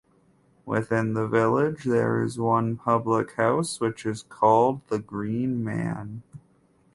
Within 0.65 1.13
the 1.13 1.27
village 1.27 1.83
there 1.83 2.23
is 2.23 2.39
one 2.39 2.75
public 2.75 3.33
house 3.33 3.79
which 3.79 4.03
is 4.03 4.23
called 4.23 4.81
the 4.87 4.97
Green 4.97 5.63
Man. 5.63 6.23